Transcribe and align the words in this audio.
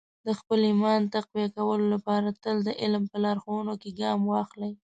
د 0.25 0.27
خپل 0.39 0.59
ایمان 0.69 1.01
تقویه 1.15 1.49
کولو 1.57 1.85
لپاره 1.95 2.37
تل 2.43 2.57
د 2.67 2.69
علم 2.81 3.03
په 3.11 3.17
لارښوونو 3.23 3.73
کې 3.81 3.89
ګام 4.01 4.19
واخلئ. 4.31 4.73